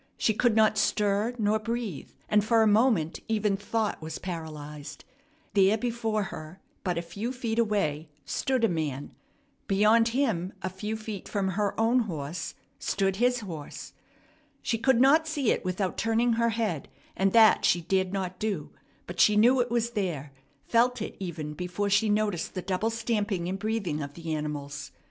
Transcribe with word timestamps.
She 0.17 0.33
could 0.33 0.55
not 0.55 0.79
stir 0.79 1.35
nor 1.37 1.59
breathe, 1.59 2.09
and 2.27 2.43
for 2.43 2.63
a 2.63 2.67
moment 2.67 3.19
even 3.27 3.55
thought 3.55 4.01
was 4.01 4.17
paralyzed. 4.17 5.05
There 5.53 5.77
before 5.77 6.23
her 6.33 6.59
but 6.83 6.97
a 6.97 7.03
few 7.03 7.31
feet 7.31 7.59
away 7.59 8.09
stood 8.25 8.63
a 8.63 8.67
man! 8.67 9.13
Beyond 9.67 10.07
him, 10.07 10.53
a 10.63 10.71
few 10.71 10.97
feet 10.97 11.29
from 11.29 11.49
her 11.49 11.79
own 11.79 11.99
horse, 11.99 12.55
stood 12.79 13.17
his 13.17 13.41
horse. 13.41 13.93
She 14.63 14.79
could 14.79 14.99
not 14.99 15.27
see 15.27 15.51
it 15.51 15.63
without 15.63 15.99
turning 15.99 16.33
her 16.33 16.49
head, 16.49 16.89
and 17.15 17.31
that 17.33 17.63
she 17.63 17.81
dared 17.81 18.11
not 18.11 18.39
do; 18.39 18.71
but 19.05 19.19
she 19.19 19.35
knew 19.35 19.59
it 19.61 19.69
was 19.69 19.91
there, 19.91 20.31
felt 20.65 20.99
it 21.03 21.15
even 21.19 21.53
before 21.53 21.91
she 21.91 22.09
noticed 22.09 22.55
the 22.55 22.63
double 22.63 22.89
stamping 22.89 23.47
and 23.47 23.59
breathing 23.59 24.01
of 24.01 24.15
the 24.15 24.33
animals. 24.35 24.91